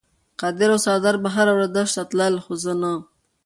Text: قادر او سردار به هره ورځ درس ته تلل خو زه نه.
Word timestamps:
قادر 0.41 0.69
او 0.73 0.77
سردار 0.85 1.15
به 1.23 1.29
هره 1.35 1.51
ورځ 1.55 1.69
درس 1.77 1.93
ته 1.95 2.03
تلل 2.09 2.35
خو 2.43 2.53
زه 2.63 2.73
نه. 2.81 2.93